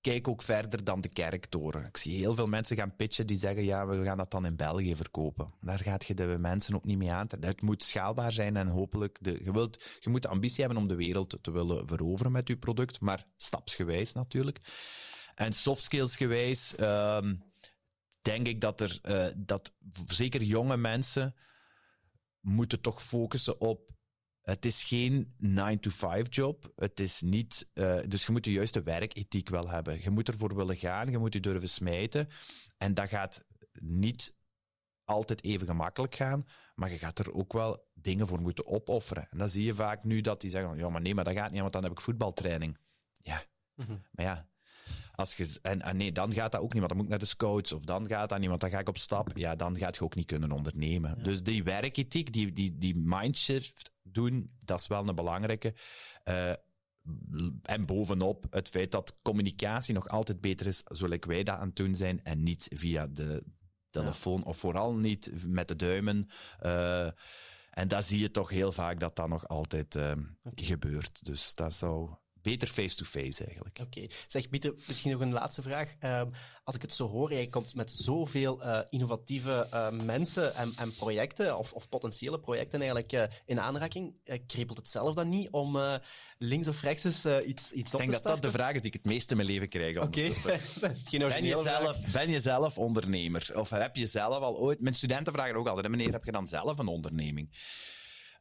kijk 0.00 0.28
ook 0.28 0.42
verder 0.42 0.84
dan 0.84 1.00
de 1.00 1.08
kerktoren. 1.08 1.84
Ik 1.84 1.96
zie 1.96 2.16
heel 2.16 2.34
veel 2.34 2.46
mensen 2.46 2.76
gaan 2.76 2.96
pitchen 2.96 3.26
die 3.26 3.38
zeggen, 3.38 3.64
ja, 3.64 3.86
we 3.86 4.04
gaan 4.04 4.16
dat 4.16 4.30
dan 4.30 4.46
in 4.46 4.56
België 4.56 4.96
verkopen. 4.96 5.54
Daar 5.60 5.78
gaat 5.78 6.04
je 6.04 6.14
de 6.14 6.36
mensen 6.38 6.74
ook 6.74 6.84
niet 6.84 6.98
mee 6.98 7.12
aan. 7.12 7.26
Het 7.40 7.62
moet 7.62 7.84
schaalbaar 7.84 8.32
zijn 8.32 8.56
en 8.56 8.68
hopelijk, 8.68 9.18
de, 9.20 9.40
je, 9.44 9.52
wilt, 9.52 9.82
je 10.00 10.10
moet 10.10 10.22
de 10.22 10.28
ambitie 10.28 10.64
hebben 10.64 10.82
om 10.82 10.88
de 10.88 10.94
wereld 10.94 11.38
te 11.40 11.50
willen 11.50 11.88
veroveren 11.88 12.32
met 12.32 12.48
je 12.48 12.56
product, 12.56 13.00
maar 13.00 13.26
stapsgewijs 13.36 14.12
natuurlijk. 14.12 14.60
En 15.34 15.52
soft 15.52 15.82
skills 15.82 16.16
gewijs, 16.16 16.74
um, 16.80 17.42
denk 18.22 18.46
ik 18.46 18.60
dat 18.60 18.80
er, 18.80 18.98
uh, 19.02 19.26
dat 19.36 19.74
zeker 20.06 20.42
jonge 20.42 20.76
mensen 20.76 21.34
moeten 22.40 22.80
toch 22.80 23.02
focussen 23.02 23.60
op 23.60 23.90
het 24.50 24.64
is 24.64 24.84
geen 24.84 25.34
9-to-5 25.42 26.28
job. 26.28 26.72
Het 26.76 27.00
is 27.00 27.20
niet, 27.20 27.68
uh, 27.74 28.00
dus 28.08 28.26
je 28.26 28.32
moet 28.32 28.44
de 28.44 28.52
juiste 28.52 28.82
werkethiek 28.82 29.48
wel 29.48 29.68
hebben. 29.68 30.02
Je 30.02 30.10
moet 30.10 30.28
ervoor 30.28 30.56
willen 30.56 30.76
gaan, 30.76 31.10
je 31.10 31.18
moet 31.18 31.32
je 31.32 31.40
durven 31.40 31.68
smijten. 31.68 32.28
En 32.78 32.94
dat 32.94 33.08
gaat 33.08 33.44
niet 33.80 34.34
altijd 35.04 35.44
even 35.44 35.66
gemakkelijk 35.66 36.14
gaan, 36.14 36.46
maar 36.74 36.90
je 36.90 36.98
gaat 36.98 37.18
er 37.18 37.34
ook 37.34 37.52
wel 37.52 37.88
dingen 37.94 38.26
voor 38.26 38.40
moeten 38.40 38.66
opofferen. 38.66 39.26
En 39.30 39.38
dan 39.38 39.48
zie 39.48 39.64
je 39.64 39.74
vaak 39.74 40.04
nu 40.04 40.20
dat 40.20 40.40
die 40.40 40.50
zeggen, 40.50 40.78
ja, 40.78 40.88
maar 40.88 41.00
nee, 41.00 41.14
maar 41.14 41.24
dat 41.24 41.34
gaat 41.34 41.50
niet, 41.50 41.60
want 41.60 41.72
dan 41.72 41.82
heb 41.82 41.92
ik 41.92 42.00
voetbaltraining. 42.00 42.78
Ja, 43.22 43.42
mm 43.74 43.86
-hmm. 43.86 44.02
maar 44.10 44.24
ja, 44.24 44.48
als 45.14 45.36
je, 45.36 45.58
en, 45.62 45.82
en, 45.82 45.96
nee, 45.96 46.12
dan 46.12 46.32
gaat 46.32 46.52
dat 46.52 46.60
ook 46.60 46.72
niet, 46.72 46.82
want 46.82 46.88
dan 46.88 46.96
moet 46.96 47.04
ik 47.04 47.10
naar 47.10 47.18
de 47.18 47.24
scouts, 47.24 47.72
of 47.72 47.84
dan 47.84 48.08
gaat 48.08 48.28
dat 48.28 48.38
niet, 48.38 48.48
want 48.48 48.60
dan 48.60 48.70
ga 48.70 48.78
ik 48.78 48.88
op 48.88 48.98
stap. 48.98 49.30
Ja, 49.34 49.56
dan 49.56 49.78
gaat 49.78 49.96
je 49.96 50.04
ook 50.04 50.14
niet 50.14 50.26
kunnen 50.26 50.52
ondernemen. 50.52 51.14
Ja. 51.16 51.22
Dus 51.22 51.42
die 51.42 51.64
werkethiek, 51.64 52.32
die, 52.32 52.52
die, 52.52 52.78
die 52.78 52.96
mindshift 52.96 53.90
doen, 54.14 54.50
dat 54.64 54.80
is 54.80 54.86
wel 54.86 55.08
een 55.08 55.14
belangrijke. 55.14 55.74
Uh, 56.24 56.52
en 57.62 57.86
bovenop 57.86 58.46
het 58.50 58.68
feit 58.68 58.90
dat 58.90 59.16
communicatie 59.22 59.94
nog 59.94 60.08
altijd 60.08 60.40
beter 60.40 60.66
is, 60.66 60.82
zoals 60.84 61.16
wij 61.26 61.42
dat 61.42 61.56
aan 61.56 61.66
het 61.66 61.76
doen 61.76 61.94
zijn, 61.94 62.24
en 62.24 62.42
niet 62.42 62.70
via 62.74 63.06
de 63.06 63.44
telefoon, 63.90 64.38
ja. 64.38 64.44
of 64.44 64.56
vooral 64.56 64.94
niet 64.94 65.32
met 65.46 65.68
de 65.68 65.76
duimen. 65.76 66.28
Uh, 66.62 67.10
en 67.70 67.88
daar 67.88 68.02
zie 68.02 68.20
je 68.20 68.30
toch 68.30 68.48
heel 68.48 68.72
vaak 68.72 69.00
dat 69.00 69.16
dat 69.16 69.28
nog 69.28 69.48
altijd 69.48 69.94
uh, 69.94 70.10
okay. 70.42 70.64
gebeurt. 70.64 71.24
Dus 71.24 71.54
dat 71.54 71.74
zou 71.74 72.10
beter 72.42 72.68
face-to-face 72.68 73.44
eigenlijk. 73.44 73.78
Oké. 73.80 73.98
Okay. 73.98 74.10
Zeg, 74.26 74.48
Pieter, 74.48 74.74
misschien 74.86 75.10
nog 75.10 75.20
een 75.20 75.32
laatste 75.32 75.62
vraag. 75.62 75.94
Um, 76.00 76.30
als 76.64 76.74
ik 76.74 76.82
het 76.82 76.92
zo 76.92 77.08
hoor, 77.08 77.32
jij 77.32 77.46
komt 77.46 77.74
met 77.74 77.90
zoveel 77.90 78.62
uh, 78.62 78.80
innovatieve 78.90 79.66
uh, 79.74 79.90
mensen 79.90 80.54
en, 80.54 80.72
en, 80.76 80.94
projecten, 80.94 81.58
of, 81.58 81.72
of, 81.72 81.88
potentiële 81.88 82.40
projecten 82.40 82.80
eigenlijk, 82.80 83.12
uh, 83.12 83.24
in 83.46 83.60
aanraking. 83.60 84.14
kriebelt 84.46 84.78
het 84.78 84.88
zelf 84.88 85.14
dan 85.14 85.28
niet 85.28 85.50
om 85.50 85.98
links 86.38 86.68
of 86.68 86.82
rechts 86.82 87.04
eens 87.04 87.26
iets, 87.26 87.72
iets 87.72 87.94
op 87.94 88.00
te 88.00 88.04
Ik 88.04 88.10
denk 88.10 88.12
dat 88.12 88.22
dat 88.22 88.42
de 88.42 88.50
vraag 88.50 88.74
is 88.74 88.80
die 88.80 88.90
ik 88.90 89.02
het 89.02 89.12
meeste 89.12 89.30
in 89.30 89.36
mijn 89.36 89.48
leven 89.48 89.68
krijg. 89.68 89.96
Oké. 89.96 90.06
Okay. 90.06 90.60
ben, 90.80 91.44
je 91.44 91.60
zelf, 91.62 91.98
ben 92.12 92.30
je 92.30 92.40
zelf 92.40 92.78
ondernemer? 92.78 93.50
Of 93.54 93.70
heb 93.70 93.96
je 93.96 94.06
zelf 94.06 94.38
al 94.38 94.58
ooit... 94.58 94.80
Mijn 94.80 94.94
studenten 94.94 95.32
vragen 95.32 95.54
ook 95.54 95.68
altijd, 95.68 95.88
meneer, 95.88 96.12
heb 96.12 96.24
je 96.24 96.32
dan 96.32 96.46
zelf 96.46 96.78
een 96.78 96.86
onderneming? 96.86 97.50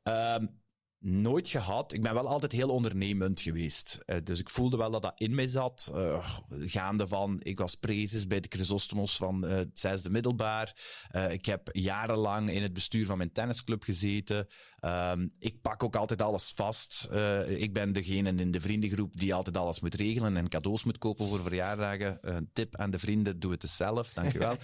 Um, 0.03 0.59
nooit 0.99 1.47
gehad. 1.47 1.93
Ik 1.93 2.01
ben 2.01 2.13
wel 2.13 2.27
altijd 2.27 2.51
heel 2.51 2.69
ondernemend 2.69 3.41
geweest. 3.41 3.99
Uh, 4.05 4.15
dus 4.23 4.39
ik 4.39 4.49
voelde 4.49 4.77
wel 4.77 4.91
dat 4.91 5.01
dat 5.01 5.13
in 5.15 5.35
mij 5.35 5.47
zat. 5.47 5.91
Uh, 5.95 6.29
gaande 6.59 7.07
van, 7.07 7.39
ik 7.43 7.59
was 7.59 7.75
prezes 7.75 8.27
bij 8.27 8.39
de 8.39 8.47
Chrysostomos 8.49 9.17
van 9.17 9.45
uh, 9.45 9.51
het 9.51 9.79
zesde 9.79 10.09
middelbaar. 10.09 10.75
ik 11.29 11.45
heb 11.45 11.69
jarenlang 11.71 12.49
in 12.49 12.61
het 12.61 12.73
bestuur 12.73 13.05
van 13.05 13.17
mijn 13.17 13.31
tennisclub 13.31 13.83
gezeten. 13.83 14.47
Ehm, 14.79 15.27
ik 15.39 15.61
pak 15.61 15.83
ook 15.83 15.95
altijd 15.95 16.21
alles 16.21 16.51
vast. 16.55 17.09
Uh, 17.11 17.61
ik 17.61 17.73
ben 17.73 17.93
degene 17.93 18.33
in 18.33 18.51
de 18.51 18.61
vriendengroep 18.61 19.17
die 19.17 19.33
altijd 19.33 19.57
alles 19.57 19.79
moet 19.79 19.95
regelen 19.95 20.37
en 20.37 20.49
cadeaus 20.49 20.83
moet 20.83 20.97
kopen 20.97 21.27
voor 21.27 21.41
verjaardagen. 21.41 22.17
Een 22.21 22.49
tip 22.53 22.77
aan 22.77 22.91
de 22.91 22.99
vrienden, 22.99 23.39
doe 23.39 23.51
het 23.51 23.61
dus 23.61 23.75
zelf, 23.75 24.13
dankjewel. 24.13 24.57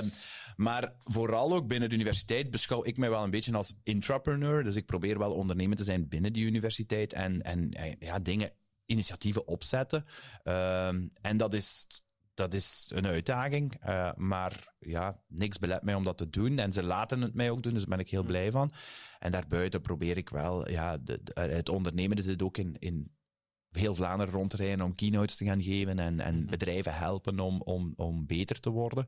um, 0.00 0.12
maar 0.66 0.92
vooral 1.04 1.52
ook 1.52 1.66
binnen 1.66 1.88
de 1.88 1.94
universiteit 1.94 2.50
beschouw 2.50 2.84
ik 2.84 2.96
mij 2.96 3.10
wel 3.10 3.24
een 3.24 3.30
beetje 3.30 3.52
als 3.52 3.74
intrapreneur. 3.82 4.64
Dus 4.64 4.76
ik 4.76 4.86
probeer 4.86 5.18
wel 5.18 5.34
ondernemer 5.34 5.76
te 5.76 5.84
zijn 5.84 6.08
binnen 6.08 6.32
die 6.32 6.44
universiteit 6.44 7.12
en, 7.12 7.42
en 7.42 7.96
ja, 7.98 8.18
dingen, 8.18 8.52
initiatieven 8.86 9.46
opzetten. 9.46 10.04
Um, 10.44 11.10
en 11.20 11.36
dat 11.36 11.54
is 11.54 11.86
dat 12.38 12.54
is 12.54 12.90
een 12.94 13.06
uitdaging. 13.06 13.86
Uh, 13.86 14.10
maar 14.16 14.74
ja, 14.78 15.20
niks 15.28 15.58
belet 15.58 15.82
mij 15.82 15.94
om 15.94 16.04
dat 16.04 16.18
te 16.18 16.30
doen. 16.30 16.58
En 16.58 16.72
ze 16.72 16.82
laten 16.82 17.20
het 17.20 17.34
mij 17.34 17.50
ook 17.50 17.62
doen, 17.62 17.72
dus 17.72 17.80
daar 17.80 17.96
ben 17.96 18.06
ik 18.06 18.10
heel 18.10 18.22
mm. 18.22 18.26
blij 18.26 18.50
van. 18.50 18.70
En 19.18 19.30
daarbuiten 19.30 19.80
probeer 19.80 20.16
ik 20.16 20.28
wel, 20.28 20.70
ja, 20.70 20.96
de, 20.96 21.22
de, 21.22 21.40
het 21.40 21.68
ondernemen 21.68 22.22
zit 22.22 22.42
ook 22.42 22.58
in, 22.58 22.76
in 22.78 23.10
heel 23.70 23.94
Vlaanderen 23.94 24.34
rond 24.34 24.50
te 24.50 24.56
rijden 24.56 24.84
om 24.84 24.94
keynotes 24.94 25.36
te 25.36 25.44
gaan 25.44 25.62
geven 25.62 25.98
en, 25.98 26.20
en 26.20 26.34
mm-hmm. 26.34 26.50
bedrijven 26.50 26.94
helpen 26.94 27.40
om, 27.40 27.60
om, 27.62 27.92
om 27.96 28.26
beter 28.26 28.60
te 28.60 28.70
worden. 28.70 29.06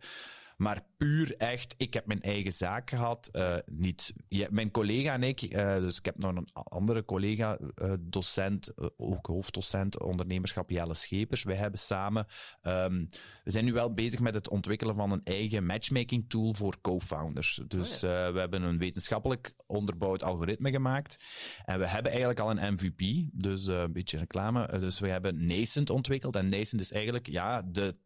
Maar 0.60 0.82
puur 0.96 1.36
echt, 1.36 1.74
ik 1.76 1.94
heb 1.94 2.06
mijn 2.06 2.22
eigen 2.22 2.52
zaak 2.52 2.90
gehad. 2.90 3.28
Uh, 3.32 3.56
niet, 3.66 4.12
ja, 4.28 4.46
mijn 4.50 4.70
collega 4.70 5.12
en 5.12 5.22
ik, 5.22 5.42
uh, 5.42 5.76
dus 5.76 5.98
ik 5.98 6.04
heb 6.04 6.18
nog 6.18 6.36
een 6.36 6.48
andere 6.52 7.04
collega, 7.04 7.58
uh, 7.82 7.92
docent, 8.00 8.72
ook 8.96 9.26
hoofddocent 9.26 10.02
ondernemerschap 10.02 10.70
Jelle 10.70 10.94
Schepers. 10.94 11.42
Wij 11.42 11.56
hebben 11.56 11.80
samen, 11.80 12.26
um, 12.62 13.08
we 13.44 13.50
zijn 13.50 13.64
nu 13.64 13.72
wel 13.72 13.94
bezig 13.94 14.20
met 14.20 14.34
het 14.34 14.48
ontwikkelen 14.48 14.94
van 14.94 15.12
een 15.12 15.22
eigen 15.22 15.66
matchmaking 15.66 16.24
tool 16.28 16.54
voor 16.54 16.80
co-founders. 16.80 17.60
Dus 17.66 18.04
oh 18.04 18.10
ja. 18.10 18.32
we 18.32 18.38
hebben 18.38 18.62
een 18.62 18.78
wetenschappelijk 18.78 19.54
onderbouwd 19.66 20.22
algoritme 20.22 20.70
gemaakt. 20.70 21.24
En 21.64 21.78
we 21.78 21.86
hebben 21.86 22.10
eigenlijk 22.10 22.40
al 22.40 22.50
een 22.50 22.72
MVP, 22.72 23.28
dus 23.32 23.66
een 23.66 23.92
beetje 23.92 24.18
reclame. 24.18 24.78
Dus 24.78 24.98
we 24.98 25.08
hebben 25.08 25.46
Nascent 25.46 25.90
ontwikkeld. 25.90 26.36
En 26.36 26.46
Nascent 26.46 26.80
is 26.80 26.92
eigenlijk 26.92 27.26
ja, 27.26 27.62
de 27.62 27.96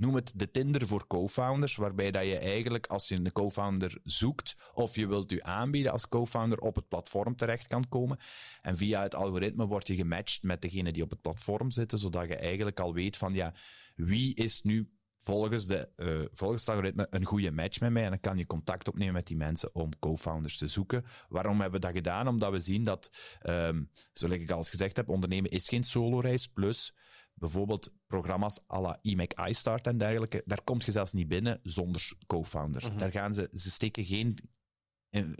noem 0.00 0.14
het 0.14 0.32
de 0.36 0.50
Tinder 0.50 0.86
voor 0.86 1.06
co-founders, 1.06 1.76
waarbij 1.76 2.10
dat 2.10 2.24
je 2.24 2.38
eigenlijk 2.38 2.86
als 2.86 3.08
je 3.08 3.14
een 3.14 3.32
co-founder 3.32 3.98
zoekt 4.04 4.56
of 4.74 4.96
je 4.96 5.06
wilt 5.06 5.30
je 5.30 5.42
aanbieden 5.42 5.92
als 5.92 6.08
co-founder 6.08 6.58
op 6.58 6.74
het 6.74 6.88
platform 6.88 7.36
terecht 7.36 7.66
kan 7.66 7.88
komen. 7.88 8.18
En 8.62 8.76
via 8.76 9.02
het 9.02 9.14
algoritme 9.14 9.66
word 9.66 9.86
je 9.86 9.94
gematcht 9.94 10.42
met 10.42 10.62
degene 10.62 10.92
die 10.92 11.02
op 11.02 11.10
het 11.10 11.20
platform 11.20 11.70
zitten, 11.70 11.98
zodat 11.98 12.28
je 12.28 12.36
eigenlijk 12.36 12.80
al 12.80 12.94
weet 12.94 13.16
van 13.16 13.34
ja, 13.34 13.54
wie 13.94 14.34
is 14.34 14.62
nu 14.62 14.90
volgens, 15.18 15.66
de, 15.66 15.88
uh, 15.96 16.26
volgens 16.32 16.60
het 16.60 16.70
algoritme 16.70 17.06
een 17.10 17.24
goede 17.24 17.50
match 17.50 17.80
met 17.80 17.90
mij. 17.90 18.04
En 18.04 18.10
dan 18.10 18.20
kan 18.20 18.38
je 18.38 18.46
contact 18.46 18.88
opnemen 18.88 19.14
met 19.14 19.26
die 19.26 19.36
mensen 19.36 19.74
om 19.74 19.98
co-founders 19.98 20.56
te 20.56 20.68
zoeken. 20.68 21.04
Waarom 21.28 21.60
hebben 21.60 21.80
we 21.80 21.86
dat 21.86 21.96
gedaan? 21.96 22.28
Omdat 22.28 22.52
we 22.52 22.60
zien 22.60 22.84
dat, 22.84 23.10
um, 23.42 23.90
zoals 24.12 24.34
ik 24.34 24.50
al 24.50 24.56
eens 24.56 24.70
gezegd 24.70 24.96
heb, 24.96 25.08
ondernemen 25.08 25.50
is 25.50 25.68
geen 25.68 25.84
solo-reis. 25.84 26.46
Plus, 26.46 26.94
bijvoorbeeld 27.40 27.92
programma's 28.06 28.60
à 28.68 28.80
la 28.80 28.98
iMac 29.02 29.48
iStart 29.48 29.86
en 29.86 29.98
dergelijke, 29.98 30.42
daar 30.46 30.62
komt 30.62 30.84
je 30.84 30.92
zelfs 30.92 31.12
niet 31.12 31.28
binnen 31.28 31.60
zonder 31.62 32.12
co-founder. 32.26 32.86
Mhm. 32.86 32.98
Daar 32.98 33.10
gaan 33.10 33.34
ze, 33.34 33.48
ze 33.52 33.70
steken 33.70 34.04
geen 34.04 34.38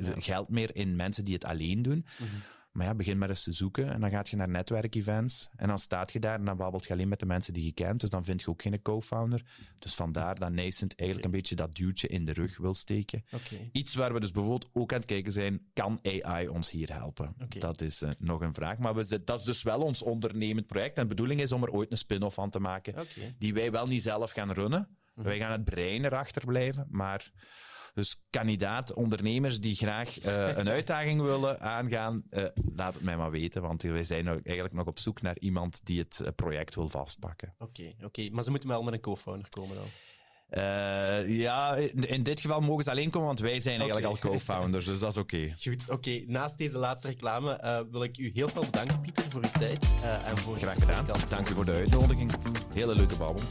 geld 0.04 0.48
meer 0.48 0.76
in 0.76 0.96
mensen 0.96 1.24
die 1.24 1.34
het 1.34 1.44
alleen 1.44 1.82
doen. 1.82 2.06
Mhm. 2.18 2.36
Maar 2.72 2.86
ja, 2.86 2.94
begin 2.94 3.18
maar 3.18 3.28
eens 3.28 3.42
te 3.42 3.52
zoeken 3.52 3.92
en 3.92 4.00
dan 4.00 4.10
gaat 4.10 4.28
je 4.28 4.36
naar 4.36 4.48
netwerkevents 4.48 5.48
en 5.56 5.68
dan 5.68 5.78
staat 5.78 6.12
je 6.12 6.20
daar 6.20 6.38
en 6.38 6.44
dan 6.44 6.56
babbelt 6.56 6.86
je 6.86 6.92
alleen 6.92 7.08
met 7.08 7.20
de 7.20 7.26
mensen 7.26 7.52
die 7.52 7.64
je 7.64 7.72
kent, 7.72 8.00
dus 8.00 8.10
dan 8.10 8.24
vind 8.24 8.40
je 8.40 8.48
ook 8.48 8.62
geen 8.62 8.82
co-founder. 8.82 9.44
Dus 9.78 9.94
vandaar 9.94 10.38
dat 10.38 10.52
Nascent 10.52 10.96
eigenlijk 10.96 11.28
een 11.28 11.34
beetje 11.34 11.54
dat 11.54 11.74
duwtje 11.74 12.08
in 12.08 12.24
de 12.24 12.32
rug 12.32 12.58
wil 12.58 12.74
steken. 12.74 13.24
Iets 13.72 13.94
waar 13.94 14.12
we 14.12 14.20
dus 14.20 14.30
bijvoorbeeld 14.30 14.70
ook 14.72 14.92
aan 14.92 14.98
het 14.98 15.08
kijken 15.08 15.32
zijn, 15.32 15.70
kan 15.72 16.00
AI 16.02 16.48
ons 16.48 16.70
hier 16.70 16.92
helpen? 16.92 17.34
Dat 17.48 17.80
is 17.80 18.02
uh, 18.02 18.10
nog 18.18 18.40
een 18.40 18.54
vraag, 18.54 18.78
maar 18.78 18.94
we, 18.94 19.24
dat 19.24 19.38
is 19.38 19.44
dus 19.44 19.62
wel 19.62 19.80
ons 19.80 20.02
ondernemend 20.02 20.66
project 20.66 20.96
en 20.96 21.02
de 21.02 21.08
bedoeling 21.08 21.40
is 21.40 21.52
om 21.52 21.62
er 21.62 21.70
ooit 21.70 21.90
een 21.90 21.96
spin-off 21.96 22.34
van 22.34 22.50
te 22.50 22.60
maken, 22.60 23.06
die 23.38 23.54
wij 23.54 23.70
wel 23.70 23.86
niet 23.86 24.02
zelf 24.02 24.30
gaan 24.30 24.52
runnen. 24.52 24.88
Mhm. 25.14 25.26
Wij 25.26 25.38
gaan 25.38 25.52
het 25.52 25.64
brein 25.64 26.04
erachter 26.04 26.44
blijven, 26.46 26.86
maar 26.90 27.32
dus 27.94 28.22
kandidaat 28.30 28.94
ondernemers 28.94 29.60
die 29.60 29.74
graag 29.74 30.24
uh, 30.24 30.56
een 30.58 30.68
uitdaging 30.68 31.22
willen 31.22 31.60
aangaan, 31.60 32.22
uh, 32.30 32.44
laat 32.74 32.94
het 32.94 33.02
mij 33.02 33.16
maar 33.16 33.30
weten, 33.30 33.62
want 33.62 33.82
wij 33.82 34.04
zijn 34.04 34.26
eigenlijk 34.26 34.72
nog 34.72 34.86
op 34.86 34.98
zoek 34.98 35.22
naar 35.22 35.38
iemand 35.38 35.86
die 35.86 35.98
het 35.98 36.20
eh, 36.20 36.32
project 36.36 36.74
wil 36.74 36.88
vastpakken. 36.88 37.54
Oké, 37.58 37.70
okay, 37.80 37.94
oké. 37.96 38.04
Okay. 38.04 38.28
Maar 38.28 38.44
ze 38.44 38.50
moeten 38.50 38.68
wel 38.68 38.82
met 38.82 38.94
een 38.94 39.00
co-founder 39.00 39.48
komen 39.48 39.76
dan? 39.76 39.86
Uh, 40.50 41.38
ja, 41.38 41.76
in, 41.76 42.08
in, 42.08 42.22
dit 42.22 42.40
geval 42.40 42.60
mogen 42.60 42.84
ze 42.84 42.90
alleen 42.90 43.10
komen, 43.10 43.26
want 43.26 43.40
wij 43.40 43.60
zijn 43.60 43.80
eigenlijk 43.80 44.06
al 44.06 44.30
co-founders, 44.30 44.84
dus 44.84 44.98
dat 44.98 45.10
is 45.10 45.16
oké. 45.16 45.36
Okay. 45.36 45.54
Goed, 45.64 45.82
oké. 45.82 45.92
Okay. 45.92 46.24
Naast 46.26 46.58
deze 46.58 46.78
laatste 46.78 47.08
reclame 47.08 47.60
uh, 47.64 47.80
wil 47.90 48.02
ik 48.02 48.18
u 48.18 48.30
heel 48.34 48.48
veel 48.48 48.64
bedanken, 48.64 49.00
Pieter, 49.00 49.30
voor 49.30 49.42
uw 49.42 49.50
tijd. 49.58 49.92
Uh, 50.02 50.28
en 50.28 50.38
voor 50.38 50.56
Graag 50.56 50.74
gedaan. 50.74 51.06
Dank 51.28 51.48
u 51.48 51.54
voor 51.54 51.64
de 51.64 51.72
uitnodiging. 51.72 52.30
Hele 52.74 52.94
leuke 52.94 53.16
babbel. 53.16 53.42